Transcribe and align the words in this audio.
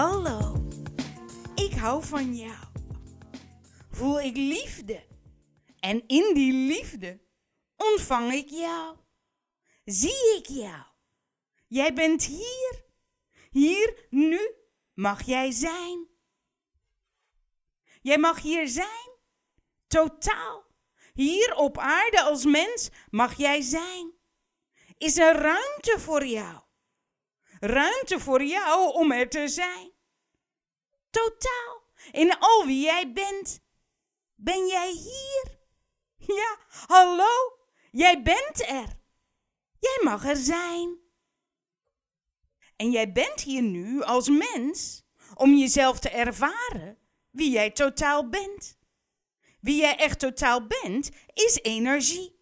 Hallo, 0.00 0.54
ik 1.54 1.72
hou 1.72 2.04
van 2.04 2.34
jou. 2.34 2.64
Voel 3.90 4.20
ik 4.20 4.36
liefde 4.36 5.06
en 5.80 6.06
in 6.06 6.34
die 6.34 6.52
liefde 6.52 7.20
ontvang 7.76 8.32
ik 8.32 8.48
jou. 8.48 8.96
Zie 9.84 10.36
ik 10.38 10.46
jou. 10.46 10.84
Jij 11.66 11.92
bent 11.92 12.24
hier. 12.24 12.84
Hier, 13.50 14.06
nu 14.10 14.54
mag 14.94 15.22
jij 15.22 15.50
zijn. 15.50 16.08
Jij 18.02 18.18
mag 18.18 18.40
hier 18.42 18.68
zijn. 18.68 19.10
Totaal. 19.86 20.64
Hier 21.14 21.54
op 21.54 21.78
aarde 21.78 22.22
als 22.22 22.44
mens 22.44 22.88
mag 23.10 23.36
jij 23.36 23.60
zijn. 23.60 24.12
Is 24.98 25.18
er 25.18 25.34
ruimte 25.34 25.96
voor 25.98 26.26
jou? 26.26 26.60
Ruimte 27.60 28.20
voor 28.20 28.42
jou 28.42 28.92
om 28.92 29.12
er 29.12 29.28
te 29.28 29.48
zijn. 29.48 29.89
Totaal. 31.10 31.82
In 32.12 32.38
al 32.38 32.66
wie 32.66 32.82
jij 32.82 33.12
bent. 33.12 33.60
Ben 34.34 34.66
jij 34.66 34.92
hier? 34.92 35.58
Ja, 36.16 36.58
hallo. 36.68 37.58
Jij 37.90 38.22
bent 38.22 38.68
er. 38.68 38.98
Jij 39.78 40.00
mag 40.02 40.26
er 40.26 40.36
zijn. 40.36 40.98
En 42.76 42.90
jij 42.90 43.12
bent 43.12 43.40
hier 43.40 43.62
nu 43.62 44.02
als 44.02 44.28
mens 44.28 45.04
om 45.34 45.54
jezelf 45.54 45.98
te 45.98 46.08
ervaren 46.08 46.98
wie 47.30 47.50
jij 47.50 47.70
totaal 47.70 48.28
bent. 48.28 48.78
Wie 49.60 49.76
jij 49.80 49.96
echt 49.96 50.18
totaal 50.18 50.66
bent, 50.66 51.10
is 51.34 51.58
energie, 51.62 52.38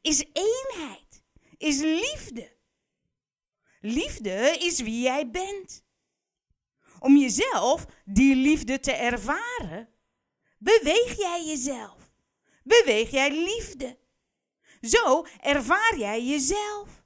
is 0.00 0.24
eenheid, 0.32 1.22
is 1.56 1.78
liefde. 1.80 2.56
Liefde 3.80 4.56
is 4.58 4.80
wie 4.80 5.00
jij 5.00 5.30
bent. 5.30 5.86
Om 7.00 7.16
jezelf 7.16 7.86
die 8.04 8.34
liefde 8.34 8.80
te 8.80 8.92
ervaren, 8.92 9.88
beweeg 10.58 11.16
jij 11.16 11.44
jezelf. 11.44 12.12
Beweeg 12.62 13.10
jij 13.10 13.30
liefde. 13.30 13.98
Zo 14.80 15.26
ervaar 15.40 15.98
jij 15.98 16.24
jezelf. 16.24 17.04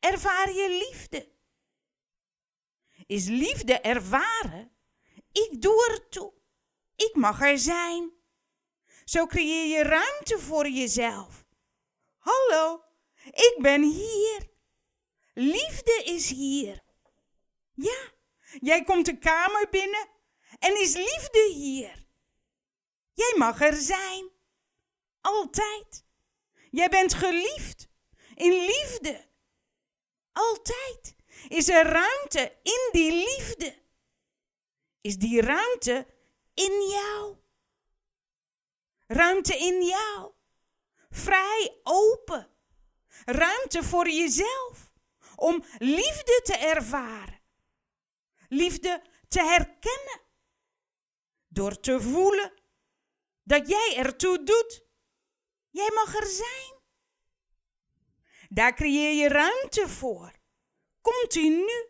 Ervaar 0.00 0.52
je 0.52 0.86
liefde. 0.88 1.32
Is 3.06 3.26
liefde 3.26 3.80
ervaren? 3.80 4.70
Ik 5.32 5.62
doe 5.62 5.90
er 5.90 6.08
toe. 6.08 6.32
Ik 6.96 7.14
mag 7.14 7.40
er 7.42 7.58
zijn. 7.58 8.12
Zo 9.04 9.26
creëer 9.26 9.78
je 9.78 9.82
ruimte 9.82 10.38
voor 10.38 10.68
jezelf. 10.68 11.44
Hallo, 12.18 12.82
ik 13.24 13.58
ben 13.60 13.82
hier. 13.82 14.52
Liefde 15.34 16.02
is 16.04 16.30
hier. 16.30 16.82
Ja, 17.74 18.12
jij 18.60 18.84
komt 18.84 19.06
de 19.06 19.18
kamer 19.18 19.68
binnen 19.70 20.08
en 20.58 20.80
is 20.80 20.94
liefde 20.94 21.50
hier. 21.52 22.06
Jij 23.12 23.34
mag 23.36 23.60
er 23.60 23.74
zijn. 23.74 24.30
Altijd. 25.20 26.04
Jij 26.70 26.88
bent 26.88 27.14
geliefd. 27.14 27.88
In 28.34 28.52
liefde. 28.52 29.28
Altijd. 30.32 31.14
Is 31.48 31.68
er 31.68 31.86
ruimte 31.86 32.58
in 32.62 32.88
die 32.92 33.12
liefde? 33.12 33.82
Is 35.00 35.18
die 35.18 35.40
ruimte 35.40 36.06
in 36.54 36.88
jou? 36.88 37.36
Ruimte 39.06 39.56
in 39.56 39.82
jou. 39.82 40.32
Vrij 41.10 41.80
open. 41.82 42.48
Ruimte 43.24 43.82
voor 43.82 44.08
jezelf. 44.08 44.92
Om 45.36 45.64
liefde 45.78 46.40
te 46.44 46.56
ervaren. 46.56 47.40
Liefde 48.48 49.02
te 49.28 49.40
herkennen. 49.40 50.20
Door 51.48 51.80
te 51.80 52.00
voelen 52.00 52.52
dat 53.42 53.68
jij 53.68 53.94
ertoe 53.96 54.42
doet. 54.42 54.84
Jij 55.70 55.90
mag 55.94 56.14
er 56.14 56.26
zijn. 56.26 56.82
Daar 58.48 58.74
creëer 58.74 59.12
je 59.12 59.28
ruimte 59.28 59.88
voor. 59.88 60.32
Continu. 61.00 61.88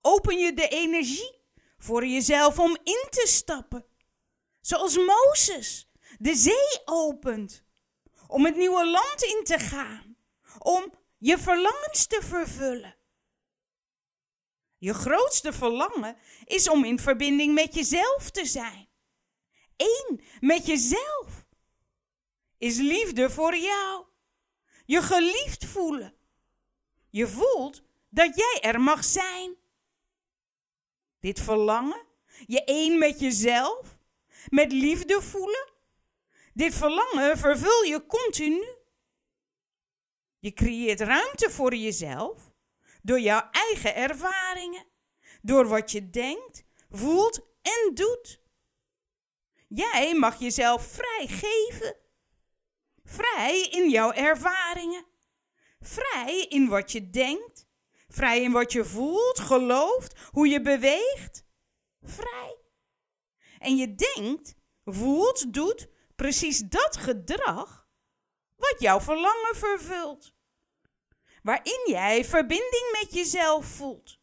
Open 0.00 0.38
je 0.38 0.52
de 0.52 0.68
energie 0.68 1.40
voor 1.78 2.06
jezelf 2.06 2.58
om 2.58 2.76
in 2.82 3.06
te 3.10 3.26
stappen. 3.26 3.86
Zoals 4.60 4.96
Mozes 4.96 5.90
de 6.18 6.34
zee 6.34 6.80
opent. 6.84 7.64
Om 8.26 8.44
het 8.44 8.56
nieuwe 8.56 8.86
land 8.86 9.22
in 9.22 9.44
te 9.44 9.58
gaan. 9.58 10.16
Om 10.58 10.94
je 11.18 11.38
verlangens 11.38 12.06
te 12.06 12.20
vervullen. 12.22 12.96
Je 14.82 14.94
grootste 14.94 15.52
verlangen 15.52 16.16
is 16.44 16.68
om 16.68 16.84
in 16.84 16.98
verbinding 16.98 17.54
met 17.54 17.74
jezelf 17.74 18.30
te 18.30 18.44
zijn. 18.44 18.88
Eén 19.76 20.20
met 20.40 20.66
jezelf. 20.66 21.46
Is 22.58 22.76
liefde 22.76 23.30
voor 23.30 23.56
jou. 23.56 24.04
Je 24.84 25.02
geliefd 25.02 25.64
voelen. 25.64 26.14
Je 27.10 27.28
voelt 27.28 27.82
dat 28.08 28.36
jij 28.36 28.70
er 28.70 28.80
mag 28.80 29.04
zijn. 29.04 29.56
Dit 31.20 31.40
verlangen, 31.40 32.06
je 32.46 32.64
één 32.64 32.98
met 32.98 33.20
jezelf, 33.20 33.98
met 34.48 34.72
liefde 34.72 35.22
voelen, 35.22 35.72
dit 36.54 36.74
verlangen 36.74 37.38
vervul 37.38 37.82
je 37.82 38.06
continu. 38.06 38.66
Je 40.38 40.52
creëert 40.52 41.00
ruimte 41.00 41.50
voor 41.50 41.74
jezelf 41.74 42.51
door 43.02 43.20
jouw 43.20 43.48
eigen 43.50 43.94
ervaringen, 43.94 44.86
door 45.42 45.68
wat 45.68 45.90
je 45.90 46.10
denkt, 46.10 46.64
voelt 46.90 47.40
en 47.62 47.94
doet. 47.94 48.40
Jij 49.68 50.14
mag 50.14 50.38
jezelf 50.38 50.86
vrij 50.86 51.26
geven. 51.26 51.96
Vrij 53.04 53.60
in 53.70 53.90
jouw 53.90 54.12
ervaringen. 54.12 55.04
Vrij 55.80 56.46
in 56.48 56.68
wat 56.68 56.92
je 56.92 57.10
denkt. 57.10 57.66
Vrij 58.08 58.42
in 58.42 58.52
wat 58.52 58.72
je 58.72 58.84
voelt, 58.84 59.38
gelooft, 59.38 60.20
hoe 60.30 60.48
je 60.48 60.60
beweegt. 60.60 61.44
Vrij. 62.02 62.56
En 63.58 63.76
je 63.76 63.94
denkt, 63.94 64.54
voelt, 64.84 65.54
doet 65.54 65.88
precies 66.16 66.58
dat 66.58 66.96
gedrag 66.96 67.86
wat 68.56 68.76
jouw 68.78 69.00
verlangen 69.00 69.56
vervult. 69.56 70.34
Waarin 71.42 71.82
jij 71.86 72.24
verbinding 72.24 72.98
met 73.00 73.14
jezelf 73.14 73.66
voelt. 73.66 74.18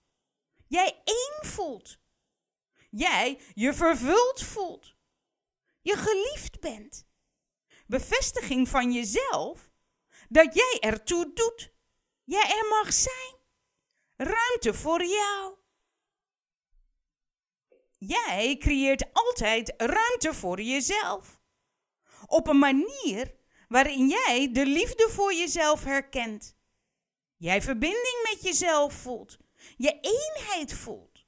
Jij 0.67 1.01
één 1.03 1.51
voelt. 1.51 1.99
Jij 2.89 3.39
je 3.53 3.73
vervuld 3.73 4.43
voelt. 4.43 4.95
Je 5.81 5.97
geliefd 5.97 6.59
bent. 6.59 7.07
Bevestiging 7.87 8.69
van 8.69 8.91
jezelf 8.91 9.71
dat 10.29 10.55
jij 10.55 10.77
ertoe 10.79 11.33
doet. 11.33 11.73
Jij 12.23 12.57
er 12.57 12.67
mag 12.69 12.93
zijn. 12.93 13.35
Ruimte 14.15 14.73
voor 14.73 15.05
jou. 15.05 15.57
Jij 17.97 18.57
creëert 18.59 19.13
altijd 19.13 19.73
ruimte 19.77 20.33
voor 20.33 20.61
jezelf. 20.61 21.41
Op 22.25 22.47
een 22.47 22.59
manier 22.59 23.35
waarin 23.67 24.07
jij 24.07 24.49
de 24.51 24.65
liefde 24.65 25.09
voor 25.09 25.33
jezelf 25.33 25.83
herkent. 25.83 26.58
Jij 27.39 27.61
verbinding 27.61 28.29
met 28.31 28.43
jezelf 28.43 28.93
voelt. 28.93 29.37
Je 29.77 29.99
eenheid 30.01 30.73
voelt. 30.73 31.25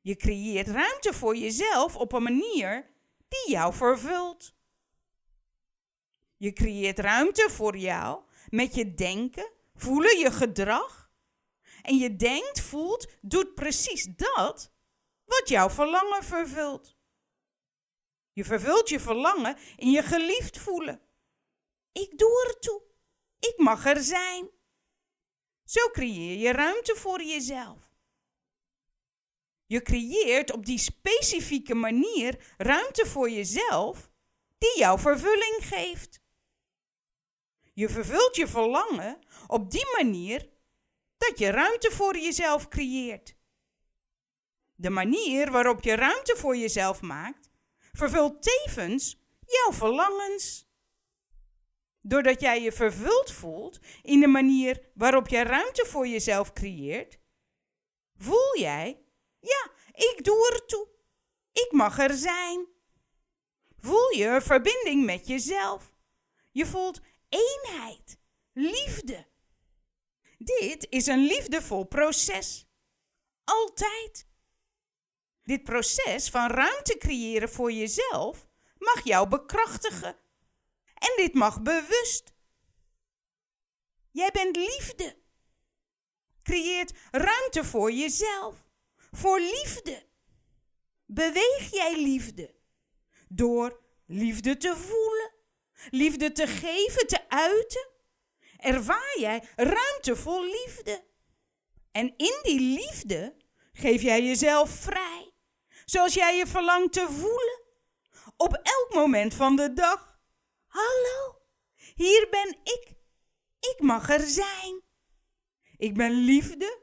Je 0.00 0.16
creëert 0.16 0.68
ruimte 0.68 1.12
voor 1.12 1.36
jezelf 1.36 1.96
op 1.96 2.12
een 2.12 2.22
manier 2.22 2.90
die 3.28 3.50
jou 3.50 3.74
vervult. 3.74 4.54
Je 6.36 6.52
creëert 6.52 6.98
ruimte 6.98 7.48
voor 7.50 7.76
jou 7.76 8.22
met 8.48 8.74
je 8.74 8.94
denken, 8.94 9.52
voelen, 9.74 10.18
je 10.18 10.30
gedrag. 10.30 11.10
En 11.82 11.96
je 11.96 12.16
denkt, 12.16 12.60
voelt, 12.60 13.08
doet 13.20 13.54
precies 13.54 14.04
dat 14.16 14.72
wat 15.24 15.48
jouw 15.48 15.70
verlangen 15.70 16.24
vervult. 16.24 16.96
Je 18.32 18.44
vervult 18.44 18.88
je 18.88 19.00
verlangen 19.00 19.56
in 19.76 19.90
je 19.90 20.02
geliefd 20.02 20.58
voelen. 20.58 21.00
Ik 21.92 22.18
doe 22.18 22.44
er 22.46 22.58
toe. 22.58 22.82
Ik 23.38 23.54
mag 23.56 23.86
er 23.86 24.02
zijn. 24.02 24.54
Zo 25.66 25.88
creëer 25.90 26.38
je 26.38 26.52
ruimte 26.52 26.94
voor 26.96 27.22
jezelf. 27.22 27.94
Je 29.66 29.82
creëert 29.82 30.52
op 30.52 30.66
die 30.66 30.78
specifieke 30.78 31.74
manier 31.74 32.54
ruimte 32.56 33.06
voor 33.06 33.30
jezelf 33.30 34.10
die 34.58 34.78
jouw 34.78 34.98
vervulling 34.98 35.58
geeft. 35.60 36.20
Je 37.72 37.88
vervult 37.88 38.36
je 38.36 38.46
verlangen 38.46 39.18
op 39.46 39.70
die 39.70 39.86
manier 39.96 40.48
dat 41.16 41.38
je 41.38 41.50
ruimte 41.50 41.90
voor 41.90 42.16
jezelf 42.16 42.68
creëert. 42.68 43.36
De 44.74 44.90
manier 44.90 45.50
waarop 45.50 45.82
je 45.82 45.94
ruimte 45.94 46.36
voor 46.36 46.56
jezelf 46.56 47.00
maakt, 47.00 47.50
vervult 47.92 48.42
tevens 48.42 49.18
jouw 49.40 49.72
verlangens. 49.72 50.65
Doordat 52.08 52.40
jij 52.40 52.62
je 52.62 52.72
vervuld 52.72 53.32
voelt 53.32 53.78
in 54.02 54.20
de 54.20 54.26
manier 54.26 54.90
waarop 54.94 55.28
jij 55.28 55.42
ruimte 55.42 55.86
voor 55.86 56.06
jezelf 56.06 56.52
creëert, 56.52 57.18
voel 58.16 58.58
jij 58.58 59.04
Ja, 59.40 59.70
ik 59.92 60.24
doe 60.24 60.50
er 60.52 60.66
toe. 60.66 60.88
Ik 61.52 61.68
mag 61.70 61.98
er 61.98 62.14
zijn. 62.14 62.66
Voel 63.78 64.10
je 64.10 64.40
verbinding 64.42 65.04
met 65.04 65.26
jezelf. 65.26 65.94
Je 66.50 66.66
voelt 66.66 67.00
eenheid, 67.28 68.18
liefde. 68.52 69.26
Dit 70.38 70.86
is 70.88 71.06
een 71.06 71.26
liefdevol 71.26 71.84
proces. 71.84 72.68
Altijd. 73.44 74.26
Dit 75.42 75.62
proces 75.62 76.30
van 76.30 76.50
ruimte 76.50 76.98
creëren 76.98 77.48
voor 77.48 77.72
jezelf 77.72 78.46
mag 78.78 79.04
jou 79.04 79.28
bekrachtigen. 79.28 80.16
En 80.98 81.12
dit 81.16 81.34
mag 81.34 81.62
bewust. 81.62 82.34
Jij 84.10 84.30
bent 84.30 84.56
liefde. 84.56 85.16
Creëert 86.42 86.92
ruimte 87.10 87.64
voor 87.64 87.92
jezelf, 87.92 88.54
voor 89.10 89.40
liefde. 89.40 90.06
Beweeg 91.06 91.70
jij 91.70 92.02
liefde 92.02 92.54
door 93.28 93.80
liefde 94.06 94.56
te 94.56 94.76
voelen, 94.76 95.32
liefde 95.90 96.32
te 96.32 96.46
geven, 96.46 97.06
te 97.06 97.28
uiten. 97.28 97.88
Ervaar 98.56 99.18
jij 99.18 99.48
ruimte 99.56 100.16
voor 100.16 100.44
liefde. 100.44 101.04
En 101.92 102.14
in 102.16 102.38
die 102.42 102.60
liefde 102.60 103.36
geef 103.72 104.02
jij 104.02 104.22
jezelf 104.22 104.70
vrij, 104.70 105.32
zoals 105.84 106.14
jij 106.14 106.36
je 106.36 106.46
verlangt 106.46 106.92
te 106.92 107.06
voelen. 107.10 107.64
Op 108.36 108.52
elk 108.52 108.94
moment 108.94 109.34
van 109.34 109.56
de 109.56 109.72
dag. 109.72 110.15
Hallo, 110.76 111.40
hier 111.94 112.28
ben 112.30 112.58
ik. 112.62 112.94
Ik 113.60 113.76
mag 113.80 114.10
er 114.10 114.20
zijn. 114.20 114.82
Ik 115.76 115.94
ben 115.94 116.12
liefde. 116.12 116.80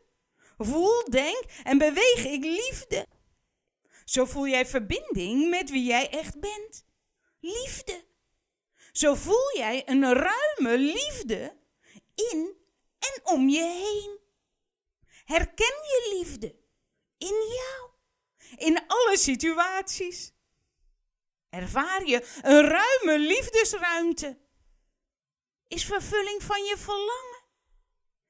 Voel, 0.58 1.04
denk 1.10 1.44
en 1.64 1.78
beweeg 1.78 2.26
ik 2.26 2.44
liefde. 2.44 3.08
Zo 4.06 4.26
voel 4.26 4.48
jij 4.48 4.66
verbinding 4.66 5.50
met 5.50 5.70
wie 5.70 5.84
jij 5.84 6.10
echt 6.10 6.40
bent. 6.40 6.86
Liefde. 7.40 8.06
Zo 8.92 9.16
voel 9.16 9.58
jij 9.58 9.90
een 9.90 10.14
ruime 10.14 10.78
liefde 10.78 11.58
in 12.16 12.58
en 13.00 13.22
om 13.24 13.50
je 13.50 13.64
heen. 13.64 14.20
Herken 15.26 15.76
je 15.84 16.16
liefde 16.18 16.56
in 17.18 17.36
jou, 17.56 17.92
in 18.56 18.88
alle 18.88 19.18
situaties. 19.18 20.34
Ervaar 21.54 22.06
je 22.06 22.40
een 22.42 22.68
ruime 22.68 23.28
liefdesruimte. 23.28 24.38
Is 25.68 25.86
vervulling 25.86 26.44
van 26.44 26.64
je 26.64 26.78
verlangen. 26.78 27.42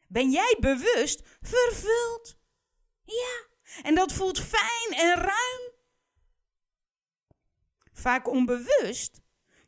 Ben 0.08 0.32
jij 0.32 0.58
bewust 0.60 1.22
vervuld? 1.42 2.38
Ja, 3.04 3.46
en 3.82 3.96
dat 3.96 4.14
voelt 4.14 4.40
fijn 4.40 5.00
en 5.00 5.16
ruim. 5.16 5.72
Vaak 7.94 8.28
onbewust 8.28 9.22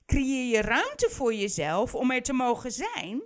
creëer 0.06 0.56
je 0.56 0.62
ruimte 0.62 1.10
voor 1.10 1.34
jezelf 1.34 1.96
om 1.96 2.12
er 2.12 2.24
te 2.24 2.34
mogen 2.34 2.72
zijn. 2.72 3.24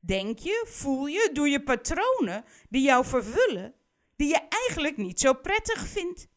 Denk 0.00 0.38
je, 0.38 0.64
voel 0.68 1.06
je, 1.06 1.30
doe 1.32 1.48
je 1.48 1.62
patronen 1.62 2.44
die 2.68 2.82
jou 2.82 3.04
vervullen, 3.04 3.74
die 4.16 4.28
je 4.28 4.40
eigenlijk 4.48 4.96
niet 4.96 5.20
zo 5.20 5.32
prettig 5.32 5.86
vindt. 5.86 6.28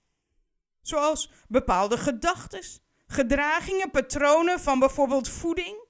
Zoals 0.81 1.31
bepaalde 1.47 1.97
gedachten, 1.97 2.82
gedragingen, 3.13 3.91
patronen 3.91 4.59
van 4.59 4.79
bijvoorbeeld 4.79 5.29
voeding, 5.29 5.85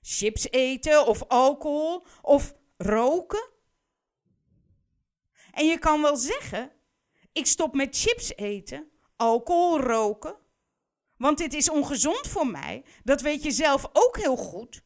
chips 0.00 0.50
eten 0.50 1.06
of 1.06 1.22
alcohol 1.22 2.06
of 2.22 2.54
roken. 2.76 3.50
En 5.52 5.66
je 5.66 5.78
kan 5.78 6.02
wel 6.02 6.16
zeggen 6.16 6.72
ik 7.32 7.46
stop 7.46 7.74
met 7.74 7.98
chips 7.98 8.36
eten, 8.36 8.90
alcohol 9.16 9.80
roken. 9.80 10.36
Want 11.16 11.38
dit 11.38 11.54
is 11.54 11.70
ongezond 11.70 12.26
voor 12.26 12.46
mij. 12.46 12.84
Dat 13.04 13.20
weet 13.20 13.42
je 13.42 13.50
zelf 13.50 13.88
ook 13.92 14.16
heel 14.16 14.36
goed. 14.36 14.82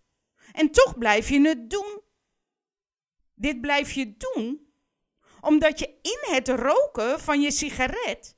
En 0.52 0.70
toch 0.70 0.98
blijf 0.98 1.28
je 1.28 1.48
het 1.48 1.70
doen. 1.70 2.00
Dit 3.34 3.60
blijf 3.60 3.92
je 3.92 4.16
doen 4.16 4.70
omdat 5.40 5.78
je 5.78 5.98
in 6.02 6.34
het 6.34 6.48
roken 6.48 7.20
van 7.20 7.40
je 7.40 7.50
sigaret 7.50 8.36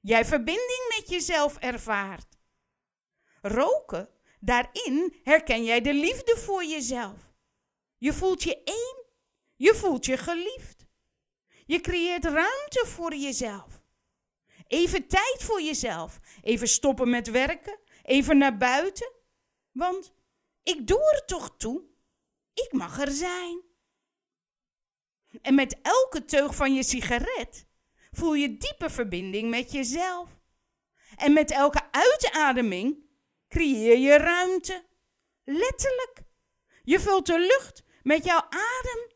jij 0.00 0.24
verbinding 0.24 0.94
met 0.98 1.08
jezelf 1.08 1.56
ervaart. 1.56 2.29
Roken, 3.40 4.08
daarin 4.40 5.20
herken 5.22 5.64
jij 5.64 5.80
de 5.80 5.94
liefde 5.94 6.36
voor 6.36 6.64
jezelf. 6.64 7.30
Je 7.98 8.12
voelt 8.12 8.42
je 8.42 8.62
één. 8.62 9.04
Je 9.56 9.74
voelt 9.74 10.06
je 10.06 10.16
geliefd. 10.16 10.86
Je 11.66 11.80
creëert 11.80 12.24
ruimte 12.24 12.84
voor 12.86 13.14
jezelf. 13.14 13.82
Even 14.66 15.06
tijd 15.06 15.36
voor 15.38 15.62
jezelf. 15.62 16.20
Even 16.42 16.68
stoppen 16.68 17.10
met 17.10 17.30
werken. 17.30 17.78
Even 18.02 18.38
naar 18.38 18.56
buiten. 18.56 19.12
Want 19.72 20.12
ik 20.62 20.86
doe 20.86 21.12
er 21.12 21.24
toch 21.26 21.56
toe. 21.56 21.82
Ik 22.54 22.72
mag 22.72 23.00
er 23.00 23.10
zijn. 23.10 23.62
En 25.42 25.54
met 25.54 25.80
elke 25.82 26.24
teug 26.24 26.54
van 26.54 26.74
je 26.74 26.82
sigaret 26.82 27.66
voel 28.10 28.34
je 28.34 28.56
diepe 28.56 28.90
verbinding 28.90 29.50
met 29.50 29.72
jezelf. 29.72 30.28
En 31.16 31.32
met 31.32 31.50
elke 31.50 31.82
uitademing 31.90 33.09
creëer 33.50 33.98
je 33.98 34.16
ruimte. 34.16 34.84
Letterlijk. 35.44 36.22
Je 36.82 37.00
vult 37.00 37.26
de 37.26 37.38
lucht 37.38 37.82
met 38.02 38.24
jouw 38.24 38.46
adem. 38.48 39.10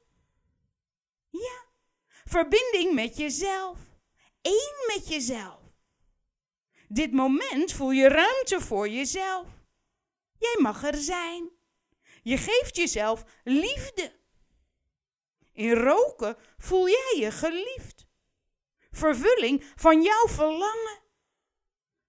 Ja. 1.30 1.64
Verbinding 2.24 2.94
met 2.94 3.16
jezelf. 3.16 3.78
Eén 4.42 4.74
met 4.94 5.08
jezelf. 5.08 5.60
Dit 6.88 7.12
moment 7.12 7.72
voel 7.72 7.90
je 7.90 8.08
ruimte 8.08 8.60
voor 8.60 8.88
jezelf. 8.88 9.48
Jij 10.38 10.56
mag 10.58 10.82
er 10.82 10.96
zijn. 10.96 11.50
Je 12.22 12.36
geeft 12.36 12.76
jezelf 12.76 13.24
liefde. 13.44 14.12
In 15.52 15.72
roken 15.72 16.36
voel 16.56 16.88
jij 16.88 17.16
je 17.16 17.30
geliefd. 17.30 18.06
Vervulling 18.90 19.72
van 19.76 20.02
jouw 20.02 20.28
verlangen. 20.28 21.02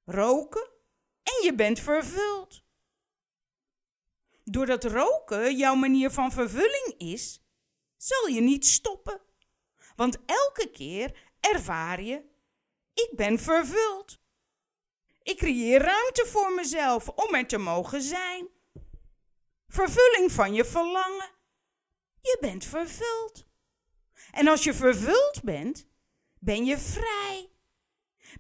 Roken 0.06 0.75
en 1.26 1.44
je 1.44 1.54
bent 1.56 1.80
vervuld. 1.80 2.64
Doordat 4.44 4.84
roken 4.84 5.58
jouw 5.58 5.76
manier 5.76 6.12
van 6.12 6.32
vervulling 6.32 6.94
is, 6.98 7.42
zal 7.98 8.28
je 8.28 8.42
niet 8.42 8.66
stoppen. 8.66 9.22
Want 9.96 10.18
elke 10.26 10.70
keer 10.72 11.34
ervaar 11.40 12.02
je, 12.02 12.24
ik 12.94 13.12
ben 13.16 13.40
vervuld. 13.40 14.20
Ik 15.24 15.38
creëer 15.38 15.82
ruimte 15.82 16.26
voor 16.26 16.52
mezelf 16.52 17.10
om 17.10 17.36
er 17.36 17.48
te 17.48 17.58
mogen 17.58 18.02
zijn. 18.02 18.48
Vervulling 19.68 20.32
van 20.32 20.54
je 20.54 20.66
verlangen. 20.66 21.30
Je 22.22 22.38
bent 22.40 22.66
vervuld. 22.66 23.46
En 24.32 24.48
als 24.48 24.64
je 24.64 24.74
vervuld 24.74 25.42
bent, 25.44 25.88
ben 26.40 26.66
je 26.66 26.78
vrij. 26.78 27.55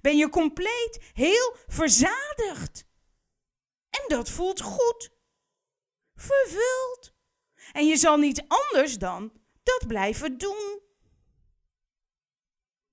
Ben 0.01 0.17
je 0.17 0.29
compleet, 0.29 1.11
heel 1.13 1.55
verzadigd. 1.67 2.85
En 3.89 4.03
dat 4.07 4.29
voelt 4.29 4.61
goed. 4.61 5.11
Vervuld. 6.15 7.13
En 7.71 7.85
je 7.85 7.97
zal 7.97 8.17
niet 8.17 8.43
anders 8.47 8.97
dan 8.97 9.33
dat 9.63 9.87
blijven 9.87 10.37
doen. 10.37 10.81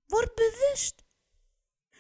Word 0.07 0.35
bewust. 0.35 1.05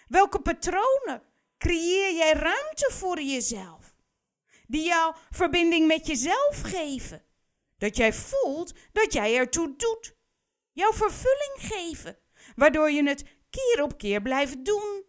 Welke 0.08 0.40
patronen 0.40 1.22
creëer 1.58 2.14
jij 2.14 2.32
ruimte 2.32 2.90
voor 2.92 3.20
jezelf? 3.20 3.94
Die 4.66 4.84
jou 4.84 5.14
verbinding 5.30 5.86
met 5.86 6.06
jezelf 6.06 6.60
geven. 6.62 7.24
Dat 7.76 7.96
jij 7.96 8.12
voelt 8.12 8.72
dat 8.92 9.12
jij 9.12 9.36
ertoe 9.36 9.76
doet. 9.76 10.16
Jouw 10.72 10.92
vervulling 10.92 11.54
geven. 11.56 12.18
Waardoor 12.56 12.90
je 12.90 13.08
het 13.08 13.24
keer 13.52 13.82
op 13.82 13.98
keer 13.98 14.22
blijft 14.22 14.64
doen. 14.64 15.04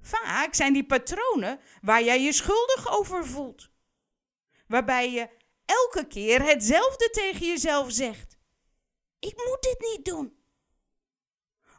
Vaak 0.00 0.54
zijn 0.54 0.72
die 0.72 0.86
patronen 0.86 1.60
waar 1.80 2.02
jij 2.02 2.22
je 2.22 2.32
schuldig 2.32 2.98
over 2.98 3.26
voelt. 3.26 3.70
Waarbij 4.66 5.10
je 5.10 5.28
elke 5.64 6.06
keer 6.06 6.42
hetzelfde 6.42 7.10
tegen 7.10 7.46
jezelf 7.46 7.92
zegt. 7.92 8.38
Ik 9.18 9.36
moet 9.36 9.62
dit 9.62 9.80
niet 9.80 10.04
doen. 10.04 10.36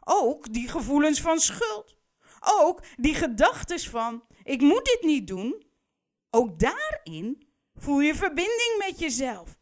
Ook 0.04 0.52
die 0.52 0.68
gevoelens 0.68 1.20
van 1.20 1.40
schuld. 1.40 1.96
Ook 2.40 2.82
die 2.96 3.14
gedachten 3.14 3.80
van 3.80 4.26
ik 4.42 4.60
moet 4.60 4.84
dit 4.84 5.02
niet 5.02 5.26
doen. 5.26 5.66
Ook 6.30 6.58
daarin 6.58 7.48
voel 7.74 8.00
je 8.00 8.14
verbinding 8.14 8.84
met 8.86 8.98
jezelf. 8.98 9.57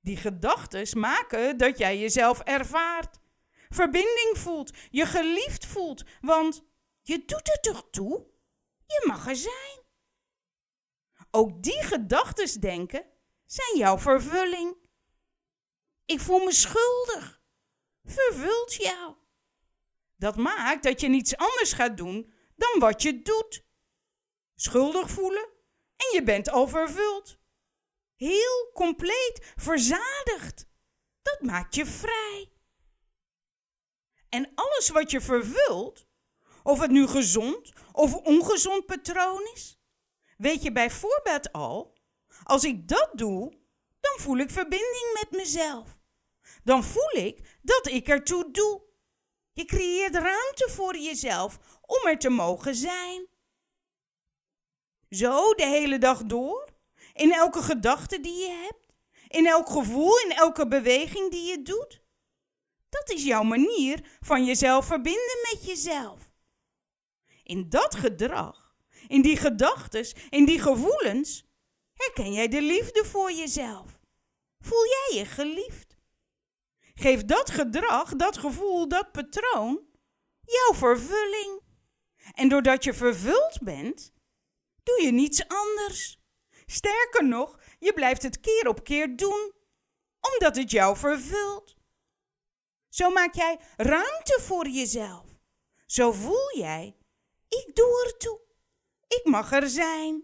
Die 0.00 0.16
gedachten 0.16 0.98
maken 0.98 1.56
dat 1.56 1.78
jij 1.78 1.98
jezelf 1.98 2.40
ervaart. 2.40 3.18
Verbinding 3.68 4.32
voelt, 4.34 4.72
je 4.90 5.06
geliefd 5.06 5.66
voelt, 5.66 6.04
want 6.20 6.64
je 7.02 7.24
doet 7.24 7.48
er 7.48 7.60
toch 7.60 7.88
toe? 7.90 8.26
Je 8.86 9.04
mag 9.06 9.26
er 9.26 9.36
zijn. 9.36 9.86
Ook 11.30 11.62
die 11.62 11.82
gedachten 11.82 12.60
denken 12.60 13.06
zijn 13.46 13.76
jouw 13.76 13.98
vervulling. 13.98 14.76
Ik 16.04 16.20
voel 16.20 16.44
me 16.44 16.52
schuldig. 16.52 17.40
vervult 18.04 18.74
jou. 18.74 19.16
Dat 20.16 20.36
maakt 20.36 20.82
dat 20.82 21.00
je 21.00 21.08
niets 21.08 21.36
anders 21.36 21.72
gaat 21.72 21.96
doen 21.96 22.32
dan 22.56 22.78
wat 22.78 23.02
je 23.02 23.22
doet. 23.22 23.64
Schuldig 24.54 25.10
voelen 25.10 25.48
en 25.96 26.10
je 26.12 26.22
bent 26.22 26.50
al 26.50 26.68
vervuld. 26.68 27.37
Heel 28.18 28.70
compleet, 28.72 29.52
verzadigd. 29.56 30.66
Dat 31.22 31.40
maakt 31.40 31.74
je 31.74 31.86
vrij. 31.86 32.52
En 34.28 34.52
alles 34.54 34.88
wat 34.88 35.10
je 35.10 35.20
vervult, 35.20 36.06
of 36.62 36.80
het 36.80 36.90
nu 36.90 37.06
gezond 37.06 37.72
of 37.92 38.14
ongezond 38.14 38.86
patroon 38.86 39.50
is, 39.54 39.80
weet 40.36 40.62
je 40.62 40.72
bijvoorbeeld 40.72 41.52
al, 41.52 41.98
als 42.42 42.64
ik 42.64 42.88
dat 42.88 43.10
doe, 43.12 43.50
dan 44.00 44.18
voel 44.18 44.36
ik 44.36 44.50
verbinding 44.50 45.10
met 45.12 45.30
mezelf. 45.30 45.98
Dan 46.64 46.84
voel 46.84 47.10
ik 47.12 47.58
dat 47.62 47.86
ik 47.86 48.08
ertoe 48.08 48.50
doe. 48.50 48.82
Je 49.52 49.64
creëert 49.64 50.14
ruimte 50.14 50.68
voor 50.70 50.96
jezelf 50.96 51.58
om 51.80 52.06
er 52.06 52.18
te 52.18 52.28
mogen 52.28 52.74
zijn. 52.74 53.28
Zo 55.10 55.52
de 55.52 55.66
hele 55.66 55.98
dag 55.98 56.22
door, 56.22 56.67
in 57.18 57.32
elke 57.32 57.62
gedachte 57.62 58.20
die 58.20 58.38
je 58.38 58.50
hebt, 58.50 58.94
in 59.28 59.46
elk 59.46 59.68
gevoel, 59.68 60.18
in 60.18 60.32
elke 60.32 60.68
beweging 60.68 61.30
die 61.30 61.44
je 61.50 61.62
doet. 61.62 62.02
Dat 62.88 63.10
is 63.10 63.24
jouw 63.24 63.42
manier 63.42 64.18
van 64.20 64.44
jezelf 64.44 64.86
verbinden 64.86 65.38
met 65.52 65.64
jezelf. 65.66 66.30
In 67.42 67.68
dat 67.68 67.94
gedrag, 67.94 68.74
in 69.06 69.22
die 69.22 69.36
gedachten, 69.36 70.06
in 70.28 70.44
die 70.44 70.60
gevoelens, 70.60 71.44
herken 71.92 72.32
jij 72.32 72.48
de 72.48 72.62
liefde 72.62 73.04
voor 73.04 73.32
jezelf. 73.32 73.98
Voel 74.60 74.84
jij 74.86 75.18
je 75.18 75.26
geliefd? 75.26 75.96
Geef 76.94 77.24
dat 77.24 77.50
gedrag, 77.50 78.16
dat 78.16 78.38
gevoel, 78.38 78.88
dat 78.88 79.12
patroon 79.12 79.86
jouw 80.42 80.74
vervulling. 80.74 81.60
En 82.34 82.48
doordat 82.48 82.84
je 82.84 82.94
vervuld 82.94 83.58
bent, 83.62 84.12
doe 84.82 85.02
je 85.02 85.10
niets 85.10 85.48
anders. 85.48 86.17
Sterker 86.70 87.24
nog, 87.24 87.58
je 87.78 87.92
blijft 87.92 88.22
het 88.22 88.40
keer 88.40 88.68
op 88.68 88.84
keer 88.84 89.16
doen, 89.16 89.52
omdat 90.20 90.56
het 90.56 90.70
jou 90.70 90.96
vervult. 90.96 91.76
Zo 92.88 93.10
maak 93.10 93.34
jij 93.34 93.60
ruimte 93.76 94.38
voor 94.40 94.68
jezelf. 94.68 95.26
Zo 95.86 96.12
voel 96.12 96.56
jij, 96.56 96.96
ik 97.48 97.70
doe 97.74 98.04
er 98.06 98.16
toe. 98.16 98.40
Ik 99.06 99.24
mag 99.24 99.52
er 99.52 99.68
zijn. 99.68 100.22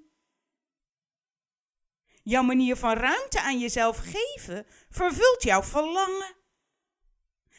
Jouw 2.22 2.42
manier 2.42 2.76
van 2.76 2.92
ruimte 2.92 3.40
aan 3.40 3.58
jezelf 3.58 3.98
geven 3.98 4.66
vervult 4.90 5.42
jouw 5.42 5.62
verlangen. 5.62 6.36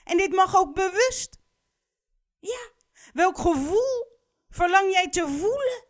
En 0.04 0.18
dit 0.18 0.32
mag 0.32 0.56
ook 0.56 0.76
bewust. 0.76 1.40
Ja, 2.40 2.70
welk 3.14 3.38
gevoel 3.38 4.20
verlang 4.50 4.92
jij 4.92 5.10
te 5.10 5.28
voelen? 5.28 5.85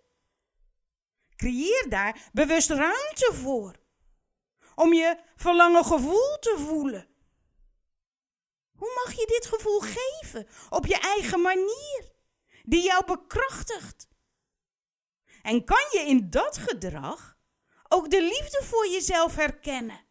Creëer 1.35 1.85
daar 1.89 2.29
bewust 2.33 2.69
ruimte 2.69 3.31
voor. 3.33 3.75
Om 4.75 4.93
je 4.93 5.19
verlangen 5.35 5.85
gevoel 5.85 6.39
te 6.39 6.55
voelen. 6.57 7.07
Hoe 8.75 9.01
mag 9.03 9.13
je 9.13 9.25
dit 9.25 9.45
gevoel 9.45 9.79
geven 9.79 10.47
op 10.69 10.85
je 10.85 10.99
eigen 10.99 11.41
manier, 11.41 12.11
die 12.63 12.83
jou 12.83 13.05
bekrachtigt? 13.05 14.07
En 15.41 15.63
kan 15.63 15.87
je 15.91 15.99
in 15.99 16.29
dat 16.29 16.57
gedrag 16.57 17.37
ook 17.87 18.09
de 18.09 18.21
liefde 18.21 18.63
voor 18.63 18.87
jezelf 18.87 19.35
herkennen? 19.35 20.05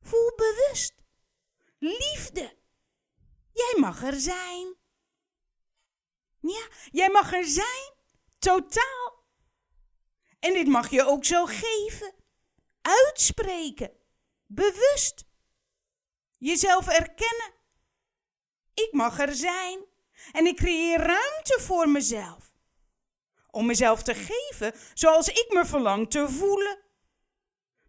Voel 0.00 0.32
bewust. 0.36 0.94
Liefde. 1.78 2.56
Jij 3.52 3.74
mag 3.76 4.02
er 4.02 4.20
zijn. 4.20 4.76
Ja, 6.40 6.68
jij 6.90 7.08
mag 7.08 7.32
er 7.32 7.44
zijn. 7.44 7.92
Totaal. 8.38 9.03
En 10.44 10.52
dit 10.52 10.66
mag 10.66 10.90
je 10.90 11.04
ook 11.04 11.24
zo 11.24 11.46
geven. 11.46 12.14
Uitspreken. 12.82 13.90
Bewust. 14.46 15.24
Jezelf 16.38 16.88
erkennen. 16.88 17.52
Ik 18.74 18.88
mag 18.92 19.18
er 19.18 19.34
zijn. 19.34 19.84
En 20.32 20.46
ik 20.46 20.56
creëer 20.56 20.98
ruimte 20.98 21.58
voor 21.60 21.88
mezelf. 21.88 22.52
Om 23.50 23.66
mezelf 23.66 24.02
te 24.02 24.14
geven 24.14 24.74
zoals 24.94 25.28
ik 25.28 25.46
me 25.48 25.64
verlang 25.64 26.10
te 26.10 26.28
voelen. 26.28 26.78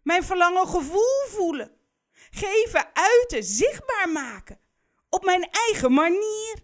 Mijn 0.02 0.24
verlangen 0.24 0.68
gevoel 0.68 1.26
voelen. 1.28 1.76
Geven, 2.30 2.94
uiten, 2.94 3.44
zichtbaar 3.44 4.08
maken. 4.08 4.60
Op 5.08 5.24
mijn 5.24 5.50
eigen 5.50 5.92
manier. 5.92 6.62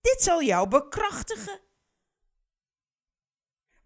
Dit 0.00 0.22
zal 0.22 0.42
jou 0.42 0.68
bekrachtigen. 0.68 1.60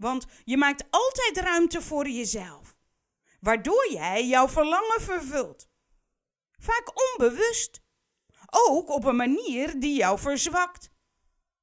Want 0.01 0.27
je 0.45 0.57
maakt 0.57 0.85
altijd 0.91 1.37
ruimte 1.37 1.83
voor 1.83 2.09
jezelf, 2.09 2.77
waardoor 3.41 3.93
jij 3.93 4.27
jouw 4.27 4.49
verlangen 4.49 5.01
vervult. 5.01 5.69
Vaak 6.59 6.93
onbewust. 7.11 7.81
Ook 8.51 8.89
op 8.89 9.05
een 9.05 9.17
manier 9.17 9.81
die 9.81 9.97
jou 9.97 10.19
verzwakt. 10.19 10.91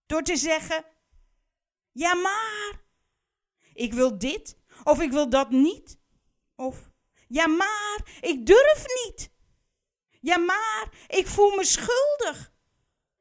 Door 0.05 0.21
te 0.21 0.35
zeggen: 0.35 0.85
Ja, 1.91 2.13
maar. 2.13 2.85
Ik 3.73 3.93
wil 3.93 4.17
dit 4.17 4.57
of 4.83 5.01
ik 5.01 5.11
wil 5.11 5.29
dat 5.29 5.49
niet. 5.49 5.99
Of 6.55 6.89
ja, 7.27 7.47
maar 7.47 8.17
ik 8.21 8.45
durf 8.45 8.85
niet. 9.05 9.31
Ja, 10.21 10.37
maar 10.37 10.89
ik 11.07 11.27
voel 11.27 11.55
me 11.55 11.63
schuldig. 11.63 12.51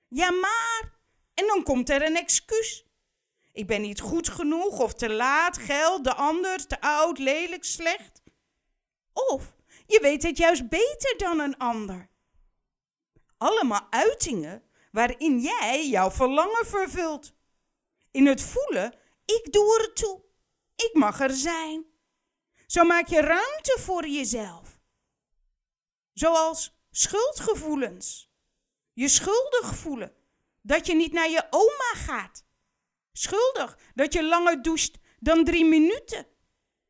Ja, 0.09 0.31
maar. 0.31 1.01
En 1.35 1.47
dan 1.47 1.63
komt 1.63 1.91
er 1.91 2.03
een 2.03 2.17
excuus. 2.17 2.86
Ik 3.57 3.67
ben 3.67 3.81
niet 3.81 4.01
goed 4.01 4.29
genoeg 4.29 4.79
of 4.79 4.95
te 4.95 5.11
laat, 5.11 5.59
geld, 5.59 6.05
de 6.05 6.15
ander, 6.15 6.67
te 6.67 6.81
oud, 6.81 7.19
lelijk, 7.19 7.65
slecht. 7.65 8.23
Of 9.13 9.55
je 9.87 9.99
weet 10.01 10.23
het 10.23 10.37
juist 10.37 10.69
beter 10.69 11.15
dan 11.17 11.41
een 11.41 11.57
ander. 11.57 12.09
Allemaal 13.37 13.87
uitingen 13.91 14.63
waarin 14.93 15.41
jij 15.41 15.89
jouw 15.89 16.11
verlangen 16.11 16.67
vervult. 16.67 17.35
In 18.11 18.27
het 18.27 18.43
voelen, 18.43 18.95
ik 19.25 19.53
doe 19.53 19.79
er 19.81 19.93
toe. 19.93 20.23
Ik 20.77 20.91
mag 20.93 21.21
er 21.21 21.35
zijn. 21.35 21.85
Zo 22.67 22.85
maak 22.85 23.07
je 23.07 23.21
ruimte 23.21 23.77
voor 23.81 24.07
jezelf. 24.09 24.79
Zoals 26.13 26.79
schuldgevoelens. 26.91 28.31
Je 28.93 29.09
schuldig 29.09 29.75
voelen 29.75 30.15
dat 30.63 30.87
je 30.87 30.95
niet 30.95 31.13
naar 31.13 31.31
je 31.31 31.47
oma 31.51 31.93
gaat. 31.95 32.46
Schuldig 33.19 33.79
dat 33.95 34.13
je 34.13 34.25
langer 34.25 34.63
doucht 34.63 34.99
dan 35.19 35.45
drie 35.45 35.65
minuten. 35.65 36.27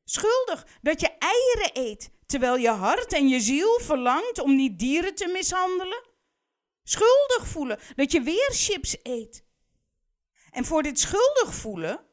Schuldig 0.04 0.66
dat 0.82 1.00
je 1.00 1.08
eieren 1.18 1.70
eet 1.72 2.10
terwijl 2.26 2.56
je 2.56 2.68
hart 2.68 3.12
en 3.12 3.28
je 3.28 3.40
ziel 3.40 3.80
verlangt 3.80 4.38
om 4.38 4.56
niet 4.56 4.78
dieren 4.78 5.14
te 5.14 5.26
mishandelen. 5.26 6.08
Schuldig 6.82 7.46
voelen 7.46 7.78
dat 7.94 8.12
je 8.12 8.20
weer 8.20 8.50
chips 8.50 8.96
eet. 9.02 9.44
En 10.50 10.64
voor 10.64 10.82
dit 10.82 11.00
schuldig 11.00 11.54
voelen, 11.54 12.06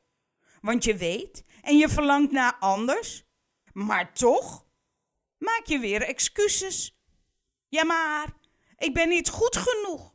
want 0.62 0.84
je 0.84 0.98
weet 0.98 1.44
en 1.62 1.78
je 1.78 1.90
verlangt 1.90 2.32
naar 2.32 2.56
anders, 2.60 3.24
maar 3.74 4.14
toch 4.14 4.66
maak 5.38 5.66
je 5.66 5.80
weer 5.80 6.02
excuses. 6.02 6.98
Ja, 7.68 7.84
maar 7.84 8.38
ik 8.78 8.94
ben 8.94 9.10
niet 9.10 9.30
goed 9.30 9.58
genoeg. 9.58 10.14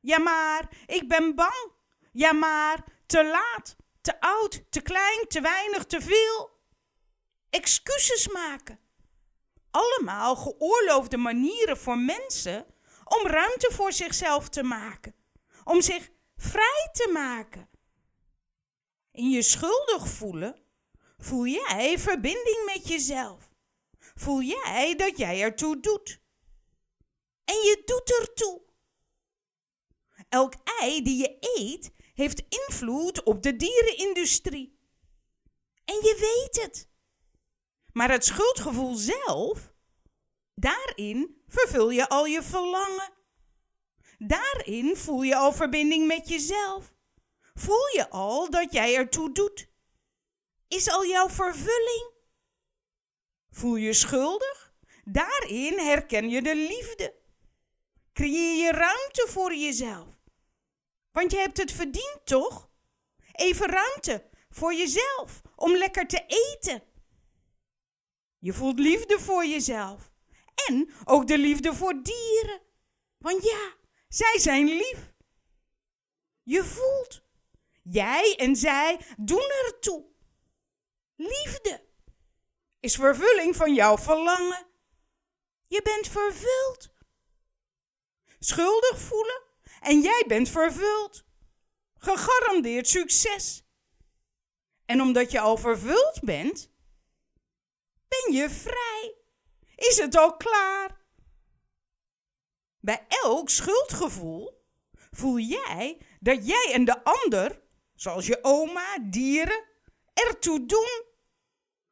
Ja, 0.00 0.18
maar 0.18 0.68
ik 0.86 1.08
ben 1.08 1.34
bang. 1.34 1.72
Ja, 2.12 2.32
maar 2.32 2.84
te 3.08 3.24
laat, 3.24 3.76
te 4.00 4.20
oud, 4.20 4.62
te 4.70 4.80
klein, 4.80 5.26
te 5.28 5.40
weinig, 5.40 5.84
te 5.84 6.00
veel. 6.00 6.50
Excuses 7.50 8.28
maken. 8.28 8.80
Allemaal 9.70 10.36
geoorloofde 10.36 11.16
manieren 11.16 11.78
voor 11.78 11.98
mensen 11.98 12.66
om 13.04 13.26
ruimte 13.26 13.70
voor 13.72 13.92
zichzelf 13.92 14.48
te 14.48 14.62
maken. 14.62 15.14
Om 15.64 15.80
zich 15.80 16.10
vrij 16.36 16.88
te 16.92 17.10
maken. 17.12 17.68
In 19.12 19.30
je 19.30 19.42
schuldig 19.42 20.08
voelen 20.08 20.62
voel 21.18 21.46
jij 21.46 21.98
verbinding 21.98 22.62
met 22.74 22.88
jezelf. 22.88 23.50
Voel 23.98 24.42
jij 24.42 24.94
dat 24.96 25.18
jij 25.18 25.42
ertoe 25.42 25.80
doet. 25.80 26.20
En 27.44 27.54
je 27.54 27.82
doet 27.84 28.18
ertoe. 28.20 28.62
Elk 30.28 30.54
ei 30.80 31.02
die 31.02 31.16
je 31.16 31.36
eet 31.40 31.96
heeft 32.18 32.42
invloed 32.48 33.22
op 33.22 33.42
de 33.42 33.56
dierenindustrie. 33.56 34.78
En 35.84 35.94
je 35.94 36.16
weet 36.18 36.64
het. 36.64 36.88
Maar 37.92 38.10
het 38.10 38.24
schuldgevoel 38.24 38.94
zelf, 38.94 39.72
daarin 40.54 41.42
vervul 41.46 41.90
je 41.90 42.08
al 42.08 42.26
je 42.26 42.42
verlangen. 42.42 43.12
Daarin 44.18 44.96
voel 44.96 45.22
je 45.22 45.36
al 45.36 45.52
verbinding 45.52 46.06
met 46.06 46.28
jezelf. 46.28 46.94
Voel 47.54 47.86
je 47.94 48.10
al 48.10 48.50
dat 48.50 48.72
jij 48.72 48.94
ertoe 48.94 49.32
doet. 49.32 49.68
Is 50.68 50.90
al 50.90 51.06
jouw 51.06 51.28
vervulling. 51.28 52.10
Voel 53.50 53.76
je 53.76 53.92
schuldig? 53.92 54.72
Daarin 55.04 55.78
herken 55.78 56.28
je 56.28 56.42
de 56.42 56.54
liefde 56.54 57.14
Creëer 58.12 58.64
je 58.64 58.70
ruimte 58.70 59.26
voor 59.28 59.54
jezelf. 59.54 60.17
Want 61.18 61.32
je 61.32 61.38
hebt 61.38 61.56
het 61.56 61.72
verdiend, 61.72 62.20
toch? 62.24 62.70
Even 63.32 63.66
ruimte 63.66 64.30
voor 64.50 64.74
jezelf 64.74 65.40
om 65.56 65.76
lekker 65.76 66.06
te 66.06 66.24
eten. 66.26 66.82
Je 68.38 68.52
voelt 68.52 68.78
liefde 68.78 69.18
voor 69.18 69.46
jezelf. 69.46 70.12
En 70.68 70.92
ook 71.04 71.26
de 71.26 71.38
liefde 71.38 71.74
voor 71.74 72.02
dieren. 72.02 72.60
Want 73.18 73.42
ja, 73.42 73.74
zij 74.08 74.38
zijn 74.38 74.66
lief. 74.66 75.12
Je 76.42 76.64
voelt. 76.64 77.22
Jij 77.82 78.36
en 78.36 78.56
zij 78.56 79.00
doen 79.16 79.50
ertoe. 79.64 80.04
Liefde 81.16 81.88
is 82.80 82.94
vervulling 82.94 83.56
van 83.56 83.74
jouw 83.74 83.98
verlangen. 83.98 84.66
Je 85.66 85.82
bent 85.82 86.08
vervuld. 86.08 86.90
Schuldig 88.38 88.98
voelen 88.98 89.47
en 89.80 90.00
jij 90.00 90.24
bent 90.26 90.48
vervuld. 90.48 91.24
Gegarandeerd 91.98 92.88
succes. 92.88 93.64
En 94.86 95.00
omdat 95.00 95.30
je 95.30 95.40
al 95.40 95.56
vervuld 95.56 96.20
bent, 96.22 96.70
ben 98.08 98.32
je 98.34 98.50
vrij. 98.50 99.14
Is 99.76 99.98
het 99.98 100.16
al 100.16 100.36
klaar? 100.36 101.00
Bij 102.80 103.06
elk 103.08 103.48
schuldgevoel 103.48 104.66
voel 105.10 105.38
jij 105.38 105.98
dat 106.20 106.46
jij 106.46 106.70
en 106.72 106.84
de 106.84 107.04
ander, 107.04 107.62
zoals 107.94 108.26
je 108.26 108.38
oma, 108.42 108.98
dieren, 108.98 109.64
ertoe 110.12 110.66
doen. 110.66 111.02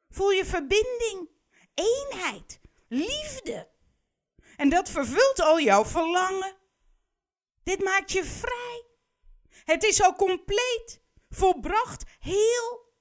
Voel 0.08 0.30
je 0.30 0.44
verbinding, 0.44 1.28
eenheid, 1.74 2.60
liefde. 2.88 3.68
En 4.56 4.68
dat 4.68 4.90
vervult 4.90 5.40
al 5.40 5.60
jouw 5.60 5.84
verlangen. 5.84 6.56
Dit 7.66 7.82
maakt 7.82 8.12
je 8.12 8.25
vrij. 8.25 8.85
Het 9.64 9.85
is 9.85 10.02
al 10.02 10.14
compleet, 10.14 11.00
volbracht, 11.28 12.04
heel. 12.18 12.94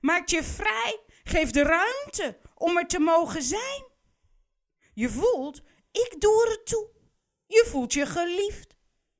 Maakt 0.00 0.30
je 0.30 0.42
vrij, 0.42 1.00
geeft 1.22 1.54
de 1.54 1.62
ruimte 1.62 2.38
om 2.54 2.76
er 2.78 2.86
te 2.86 2.98
mogen 2.98 3.42
zijn. 3.42 3.84
Je 4.94 5.10
voelt, 5.10 5.62
ik 5.90 6.16
doe 6.18 6.46
er 6.48 6.64
toe. 6.64 6.90
Je 7.46 7.66
voelt 7.70 7.92
je 7.92 8.06
geliefd. 8.06 8.76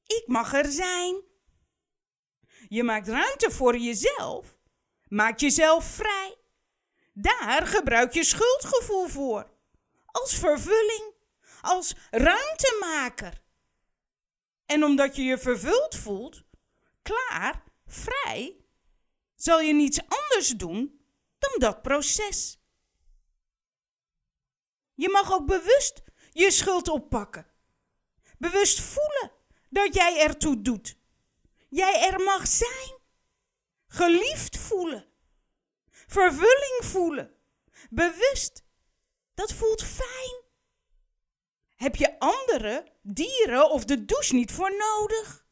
Ik 0.07 0.23
mag 0.27 0.53
er 0.53 0.73
zijn. 0.73 1.23
Je 2.69 2.83
maakt 2.83 3.09
ruimte 3.09 3.51
voor 3.51 3.77
jezelf. 3.77 4.57
Maak 5.09 5.39
jezelf 5.39 5.85
vrij. 5.85 6.37
Daar 7.13 7.67
gebruik 7.67 8.13
je 8.13 8.25
schuldgevoel 8.25 9.09
voor. 9.09 9.51
Als 10.07 10.35
vervulling. 10.35 11.15
Als 11.61 11.95
ruimtemaker. 12.11 13.43
En 14.67 14.85
omdat 14.85 15.17
je 15.17 15.23
je 15.23 15.39
vervuld 15.39 15.95
voelt, 15.95 16.43
klaar, 17.03 17.65
vrij, 17.87 18.65
zal 19.35 19.61
je 19.61 19.75
niets 19.75 20.01
anders 20.09 20.49
doen 20.49 21.07
dan 21.39 21.55
dat 21.59 21.83
proces. 21.83 22.59
Je 24.95 25.09
mag 25.09 25.33
ook 25.33 25.47
bewust 25.47 26.03
je 26.33 26.51
schuld 26.51 26.89
oppakken. 26.89 27.47
Bewust 28.39 28.81
voelen 28.81 29.33
dat 29.71 29.95
jij 29.95 30.21
ertoe 30.21 30.63
doet. 30.63 30.97
Jij 31.69 32.11
er 32.11 32.21
mag 32.21 32.47
zijn. 32.47 32.99
Geliefd 33.87 34.59
voelen. 34.59 35.07
Vervulling 35.91 36.81
voelen. 36.81 37.35
Bewust. 37.91 38.65
Dat 39.35 39.53
voelt 39.53 39.83
fijn. 39.83 40.44
Heb 41.75 41.97
je 41.97 42.19
andere 42.19 42.93
dieren 43.03 43.71
of 43.71 43.85
de 43.85 44.05
douche 44.05 44.35
niet 44.35 44.53
voor 44.53 44.77
nodig? 44.77 45.47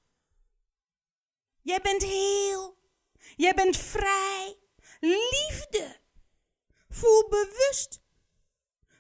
Jij 1.61 1.81
bent 1.81 2.03
heel. 2.03 2.79
Jij 3.37 3.55
bent 3.55 3.77
vrij. 3.77 4.59
Liefde. 5.01 6.01
Voel 6.89 7.29
bewust. 7.29 8.01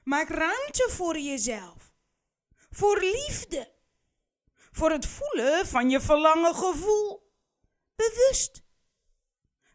Maak 0.05 0.29
ruimte 0.29 0.89
voor 0.91 1.19
jezelf. 1.19 1.93
Voor 2.71 3.01
liefde. 3.01 3.73
Voor 4.73 4.91
het 4.91 5.07
voelen 5.07 5.67
van 5.67 5.91
je 5.91 6.01
verlangen 6.01 6.55
gevoel. 6.55 7.33
Bewust. 7.95 8.63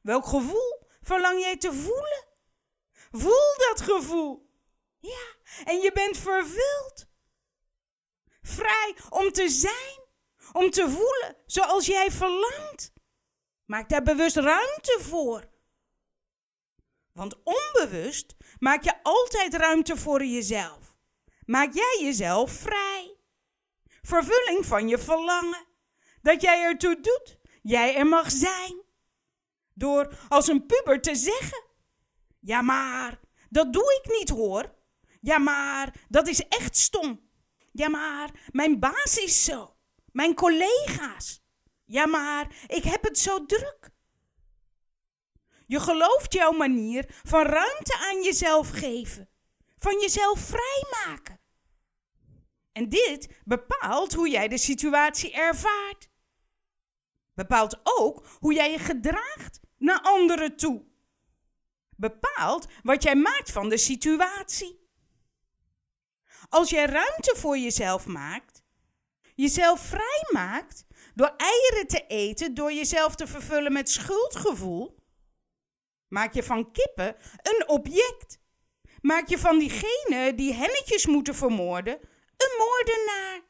Welk 0.02 0.26
gevoel 0.26 0.88
verlang 1.02 1.40
jij 1.40 1.58
te 1.58 1.74
voelen? 1.74 2.26
Voel 3.12 3.56
dat 3.58 3.82
gevoel. 3.82 4.50
Ja, 5.00 5.36
en 5.66 5.80
je 5.80 5.92
bent 5.92 6.18
vervuld. 6.18 7.07
Vrij 8.48 8.96
om 9.10 9.32
te 9.32 9.50
zijn, 9.50 10.00
om 10.52 10.70
te 10.70 10.90
voelen 10.90 11.36
zoals 11.46 11.86
jij 11.86 12.12
verlangt. 12.12 12.94
Maak 13.66 13.90
daar 13.90 14.04
bewust 14.04 14.36
ruimte 14.36 14.98
voor. 15.02 15.50
Want 17.12 17.36
onbewust 17.44 18.36
maak 18.60 18.84
je 18.84 19.04
altijd 19.04 19.54
ruimte 19.54 19.98
voor 19.98 20.24
jezelf. 20.24 20.96
Maak 21.46 21.74
jij 21.74 22.00
jezelf 22.02 22.52
vrij. 22.52 23.18
Vervulling 24.02 24.66
van 24.66 24.88
je 24.88 24.98
verlangen. 24.98 25.66
Dat 26.22 26.42
jij 26.42 26.62
ertoe 26.62 27.00
doet, 27.02 27.40
jij 27.62 27.96
er 27.96 28.08
mag 28.08 28.32
zijn. 28.32 28.82
Door 29.74 30.18
als 30.28 30.48
een 30.48 30.66
puber 30.66 31.02
te 31.02 31.16
zeggen: 31.16 31.64
Ja, 32.40 32.62
maar 32.62 33.20
dat 33.50 33.74
doe 33.74 34.02
ik 34.04 34.18
niet 34.20 34.30
hoor. 34.30 34.76
Ja, 35.22 35.38
maar 35.38 36.06
dat 36.10 36.28
is 36.28 36.48
echt 36.48 36.78
stom. 36.78 37.27
Ja, 37.78 37.90
maar 37.90 38.32
mijn 38.52 38.80
baas 38.80 39.18
is 39.18 39.44
zo. 39.44 39.76
Mijn 40.12 40.36
collega's. 40.36 41.44
Ja, 41.86 42.06
maar 42.06 42.66
ik 42.68 42.84
heb 42.84 43.04
het 43.04 43.20
zo 43.20 43.46
druk. 43.46 43.90
Je 45.66 45.80
gelooft 45.80 46.34
jouw 46.34 46.52
manier 46.52 47.06
van 47.24 47.46
ruimte 47.46 47.98
aan 47.98 48.24
jezelf 48.24 48.70
geven, 48.70 49.30
van 49.78 50.00
jezelf 50.00 50.40
vrijmaken. 50.40 51.40
En 52.72 52.90
dit 52.90 53.42
bepaalt 53.46 54.14
hoe 54.14 54.30
jij 54.30 54.48
de 54.48 54.58
situatie 54.58 55.34
ervaart. 55.34 56.10
Bepaalt 57.34 57.80
ook 57.84 58.28
hoe 58.40 58.54
jij 58.54 58.72
je 58.72 58.80
gedraagt 58.80 59.60
naar 59.78 60.02
anderen 60.02 60.56
toe. 60.56 60.86
Bepaalt 61.96 62.68
wat 62.84 63.04
jij 63.04 63.16
maakt 63.16 63.52
van 63.52 63.70
de 63.70 63.78
situatie. 63.78 64.87
Als 66.50 66.70
jij 66.70 66.86
ruimte 66.86 67.36
voor 67.38 67.58
jezelf 67.58 68.06
maakt, 68.06 68.64
jezelf 69.36 69.80
vrij 69.80 70.28
maakt 70.32 70.86
door 71.16 71.34
eieren 71.38 71.88
te 71.88 72.06
eten, 72.08 72.54
door 72.54 72.74
jezelf 72.74 73.16
te 73.16 73.28
vervullen 73.28 73.74
met 73.74 73.90
schuldgevoel, 73.90 74.96
maak 76.08 76.34
je 76.34 76.44
van 76.44 76.72
kippen 76.72 77.16
een 77.42 77.70
object. 77.70 78.40
Maak 79.02 79.28
je 79.28 79.38
van 79.38 79.60
diegene 79.60 80.34
die 80.36 80.54
hennetjes 80.54 81.06
moeten 81.06 81.36
vermoorden 81.36 82.00
een 82.38 82.58
moordenaar. 82.58 83.42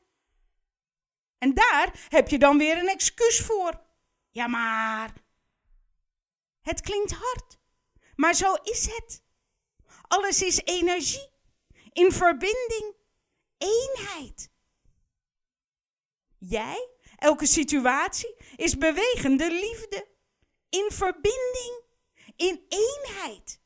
En 1.38 1.54
daar 1.54 2.06
heb 2.10 2.28
je 2.28 2.38
dan 2.38 2.58
weer 2.58 2.78
een 2.78 2.90
excuus 2.90 3.40
voor. 3.40 3.82
Ja, 4.30 4.48
maar. 4.48 5.14
Het 6.62 6.82
klinkt 6.82 7.12
hard, 7.12 7.60
maar 8.16 8.34
zo 8.34 8.54
is 8.54 8.86
het. 8.96 9.24
Alles 10.08 10.42
is 10.42 10.62
energie 10.64 11.30
in 11.98 12.12
verbinding, 12.12 12.96
eenheid. 13.58 14.50
Jij, 16.38 16.90
elke 17.16 17.46
situatie, 17.46 18.36
is 18.56 18.78
bewegende 18.78 19.52
liefde, 19.52 20.08
in 20.70 20.92
verbinding, 20.92 21.82
in 22.36 22.66
eenheid. 22.70 23.62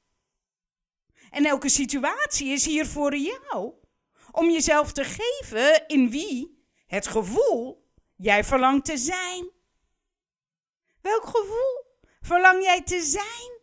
En 1.30 1.46
elke 1.46 1.70
situatie 1.70 2.48
is 2.48 2.66
hier 2.66 2.88
voor 2.88 3.16
jou 3.16 3.74
om 4.32 4.50
jezelf 4.50 4.92
te 4.92 5.04
geven 5.04 5.88
in 5.88 6.10
wie 6.10 6.66
het 6.86 7.08
gevoel 7.08 7.88
jij 8.16 8.44
verlangt 8.44 8.86
te 8.86 8.98
zijn. 8.98 9.52
Welk 11.02 11.26
gevoel 11.26 11.86
verlang 12.22 12.64
jij 12.64 12.84
te 12.84 13.02
zijn? 13.02 13.60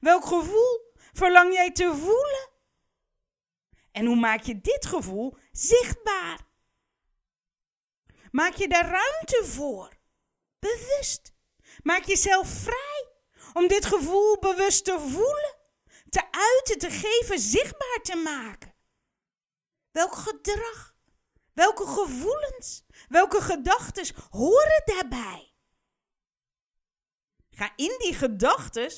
Welk 0.00 0.24
gevoel 0.24 0.92
verlang 1.12 1.54
jij 1.54 1.72
te 1.72 1.94
voelen? 1.96 2.57
En 3.98 4.06
hoe 4.06 4.16
maak 4.16 4.42
je 4.42 4.60
dit 4.60 4.86
gevoel 4.86 5.36
zichtbaar? 5.52 6.46
Maak 8.30 8.54
je 8.54 8.68
daar 8.68 8.84
ruimte 8.84 9.42
voor? 9.44 9.98
Bewust. 10.58 11.32
Maak 11.82 12.04
jezelf 12.04 12.48
vrij 12.48 13.08
om 13.52 13.68
dit 13.68 13.86
gevoel 13.86 14.38
bewust 14.38 14.84
te 14.84 15.00
voelen, 15.00 15.56
te 16.08 16.30
uiten, 16.30 16.78
te 16.78 16.90
geven, 16.90 17.38
zichtbaar 17.38 17.98
te 18.02 18.16
maken. 18.16 18.74
Welk 19.90 20.14
gedrag, 20.14 20.94
welke 21.52 21.86
gevoelens, 21.86 22.84
welke 23.08 23.40
gedachten 23.40 24.14
horen 24.30 24.82
daarbij? 24.84 25.54
Ga 27.50 27.72
in 27.76 27.94
die 27.98 28.14
gedachten, 28.14 28.92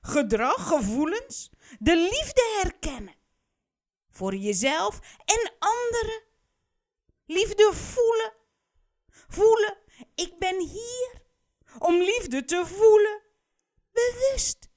gedrag, 0.00 0.66
gevoelens, 0.66 1.50
de 1.78 1.96
liefde 1.96 2.60
herkennen 2.62 3.20
voor 4.12 4.34
jezelf 4.34 4.98
en 5.24 5.52
anderen. 5.58 6.22
Liefde 7.26 7.72
voelen. 7.72 8.32
Voelen, 9.28 9.78
ik 10.14 10.38
ben 10.38 10.60
hier 10.60 11.22
om 11.78 11.94
liefde 12.02 12.44
te 12.44 12.66
voelen. 12.66 13.22
Bewust. 13.92 14.70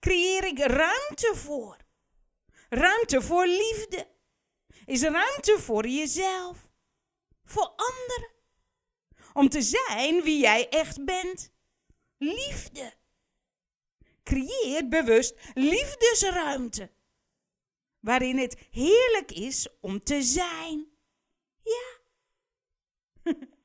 Creëer 0.00 0.44
ik 0.44 0.58
ruimte 0.58 1.32
voor. 1.34 1.76
Ruimte 2.68 3.22
voor 3.22 3.46
liefde. 3.46 4.08
Is 4.86 5.02
ruimte 5.02 5.58
voor 5.58 5.86
jezelf. 5.86 6.58
Voor 7.44 7.66
anderen. 7.76 8.30
Om 9.32 9.48
te 9.48 9.62
zijn 9.62 10.22
wie 10.22 10.38
jij 10.38 10.68
echt 10.68 11.04
bent. 11.04 11.52
Liefde. 12.18 12.94
Creëer 14.22 14.88
bewust 14.88 15.34
liefdesruimte. 15.54 16.90
Waarin 18.00 18.38
het 18.38 18.68
heerlijk 18.70 19.32
is 19.32 19.68
om 19.80 20.02
te 20.02 20.22
zijn. 20.22 20.86
Ja. 21.62 21.98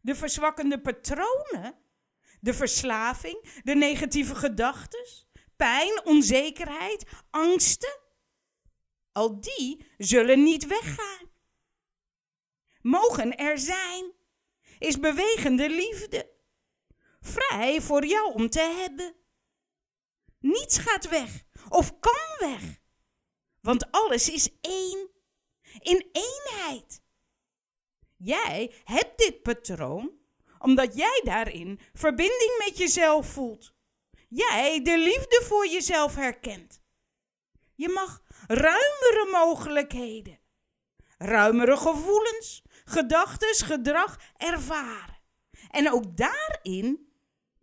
De 0.00 0.14
verzwakkende 0.14 0.80
patronen, 0.80 1.78
de 2.40 2.54
verslaving, 2.54 3.60
de 3.62 3.74
negatieve 3.74 4.34
gedachten, 4.34 5.06
pijn, 5.56 6.04
onzekerheid, 6.04 7.04
angsten, 7.30 8.00
al 9.12 9.40
die 9.40 9.86
zullen 9.98 10.42
niet 10.42 10.66
weggaan. 10.66 11.30
Mogen 12.80 13.36
er 13.36 13.58
zijn, 13.58 14.12
is 14.78 15.00
bewegende 15.00 15.70
liefde, 15.70 16.30
vrij 17.20 17.80
voor 17.80 18.04
jou 18.04 18.34
om 18.34 18.50
te 18.50 18.60
hebben. 18.60 19.14
Niets 20.38 20.78
gaat 20.78 21.08
weg 21.08 21.44
of 21.68 21.98
kan 22.00 22.48
weg, 22.50 22.80
want 23.60 23.90
alles 23.90 24.28
is 24.30 24.48
één 24.60 25.10
in 25.78 26.08
eenheid. 26.12 27.02
Jij 28.16 28.74
hebt 28.84 29.18
dit 29.18 29.42
patroon 29.42 30.22
omdat 30.64 30.96
jij 30.96 31.20
daarin 31.24 31.80
verbinding 31.92 32.64
met 32.66 32.78
jezelf 32.78 33.26
voelt. 33.26 33.74
Jij 34.28 34.82
de 34.82 34.98
liefde 34.98 35.42
voor 35.44 35.66
jezelf 35.66 36.14
herkent. 36.14 36.80
Je 37.74 37.88
mag 37.88 38.22
ruimere 38.46 39.28
mogelijkheden, 39.32 40.40
ruimere 41.18 41.76
gevoelens, 41.76 42.62
gedachten, 42.84 43.54
gedrag 43.54 44.18
ervaren. 44.36 45.22
En 45.70 45.92
ook 45.92 46.16
daarin 46.16 47.12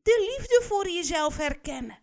de 0.01 0.35
liefde 0.37 0.65
voor 0.67 0.89
jezelf 0.89 1.37
herkennen. 1.37 2.00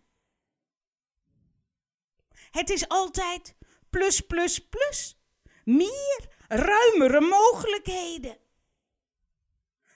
Het 2.51 2.69
is 2.69 2.87
altijd 2.87 3.55
plus, 3.89 4.21
plus, 4.21 4.59
plus 4.59 5.19
meer 5.63 6.27
ruimere 6.47 7.21
mogelijkheden. 7.21 8.37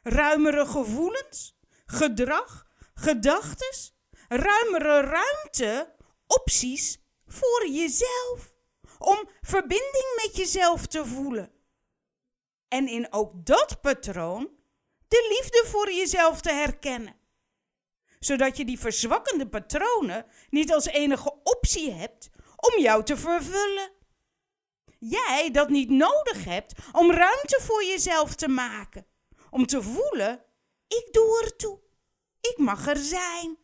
Ruimere 0.04 0.66
gevoelens, 0.66 1.60
gedrag, 1.86 2.68
gedachten, 2.94 3.94
ruimere 4.28 5.02
ruimte, 5.02 5.96
opties 6.28 7.00
voor 7.26 7.68
jezelf. 7.68 8.54
Om 9.00 9.30
verbinding 9.42 10.22
met 10.24 10.36
jezelf 10.36 10.88
te 10.88 11.06
voelen. 11.06 11.52
En 12.68 12.88
in 12.88 13.14
ook 13.14 13.46
dat 13.46 13.82
patroon 13.82 14.50
de 15.08 15.36
liefde 15.40 15.70
voor 15.70 15.92
jezelf 15.92 16.42
te 16.42 16.52
herkennen. 16.52 17.16
Zodat 18.20 18.58
je 18.58 18.66
die 18.66 18.80
verzwakkende 18.80 19.48
patronen 19.48 20.26
niet 20.50 20.74
als 20.74 20.86
enige 20.86 21.40
optie 21.44 21.92
hebt 21.92 22.30
om 22.72 22.82
jou 22.82 23.04
te 23.04 23.18
vervullen 23.18 23.92
jij 25.10 25.50
dat 25.52 25.70
niet 25.70 25.90
nodig 25.90 26.44
hebt 26.44 26.74
om 26.92 27.12
ruimte 27.12 27.60
voor 27.62 27.84
jezelf 27.84 28.36
te 28.36 28.48
maken. 28.48 29.08
Om 29.50 29.66
te 29.66 29.82
voelen, 29.82 30.46
ik 30.88 31.08
doe 31.12 31.42
er 31.44 31.56
toe. 31.56 31.80
Ik 32.42 32.58
mag 32.58 32.88
er 32.88 32.98
zijn. 32.98 33.58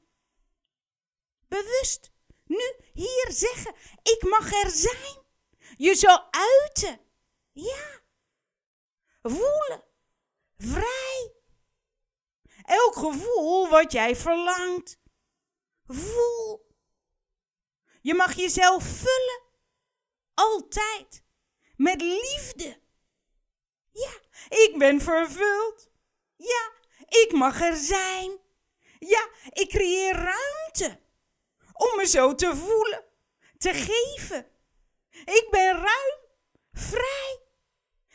Bewust, 1.47 2.11
nu 2.45 2.75
hier 2.93 3.27
zeggen, 3.29 3.73
ik 4.03 4.23
mag 4.29 4.53
er 4.63 4.69
zijn. 4.69 5.23
Je 5.77 5.95
zal 5.95 6.27
uiten. 6.31 6.99
Ja. 7.51 8.01
Voelen. 9.21 9.83
Vrij. 10.57 11.33
Elk 12.63 12.95
gevoel 12.95 13.69
wat 13.69 13.91
jij 13.91 14.15
verlangt. 14.15 14.99
Voel. 15.87 16.68
Je 18.01 18.13
mag 18.13 18.33
jezelf 18.35 18.83
vullen. 18.83 19.41
Altijd 20.33 21.23
met 21.75 22.01
liefde. 22.01 22.79
Ja, 23.91 24.11
ik 24.49 24.75
ben 24.77 25.01
vervuld. 25.01 25.89
Ja, 26.35 26.71
ik 27.07 27.31
mag 27.31 27.61
er 27.61 27.75
zijn. 27.75 28.39
Ja, 28.99 29.29
ik 29.49 29.69
creëer 29.69 30.13
ruimte 30.13 30.99
om 31.73 31.97
me 31.97 32.07
zo 32.07 32.35
te 32.35 32.55
voelen, 32.55 33.05
te 33.57 33.73
geven. 33.73 34.47
Ik 35.09 35.47
ben 35.51 35.73
ruim, 35.73 36.19
vrij. 36.71 37.39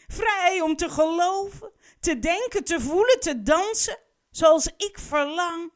Vrij 0.07 0.61
om 0.61 0.77
te 0.77 0.91
geloven, 0.91 1.73
te 2.01 2.19
denken, 2.19 2.65
te 2.65 2.81
voelen, 2.81 3.21
te 3.21 3.43
dansen 3.43 3.99
zoals 4.31 4.67
ik 4.77 4.99
verlang. 4.99 5.73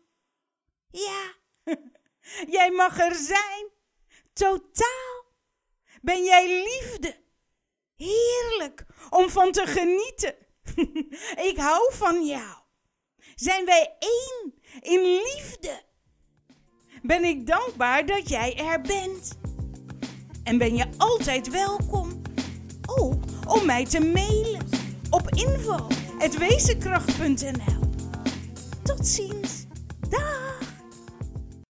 Ja, 0.90 1.34
jij 2.56 2.70
mag 2.70 2.98
er 2.98 3.14
zijn. 3.14 3.70
Totaal. 4.38 5.24
Ben 6.00 6.24
jij 6.24 6.64
liefde? 6.64 7.16
Heerlijk 7.96 8.86
om 9.10 9.30
van 9.30 9.52
te 9.52 9.66
genieten. 9.66 10.34
Ik 11.50 11.56
hou 11.56 11.94
van 11.94 12.26
jou. 12.26 12.56
Zijn 13.34 13.64
wij 13.64 13.96
één 13.98 14.54
in 14.80 15.00
liefde? 15.00 15.82
Ben 17.02 17.24
ik 17.24 17.46
dankbaar 17.46 18.06
dat 18.06 18.28
jij 18.28 18.56
er 18.56 18.80
bent. 18.80 19.38
En 20.44 20.58
ben 20.58 20.76
je 20.76 20.86
altijd 20.96 21.50
welkom. 21.50 22.22
Ook 22.86 23.22
om 23.46 23.66
mij 23.66 23.84
te 23.84 24.00
mailen 24.00 24.68
op 25.10 25.30
info.wezenkracht.nl 25.30 27.90
Tot 28.82 29.06
ziens. 29.06 29.67